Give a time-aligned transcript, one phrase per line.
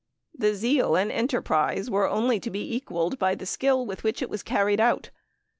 [0.33, 4.31] The zeal and enterprise were only to be equaled by the skill with which it
[4.31, 5.11] was carried out.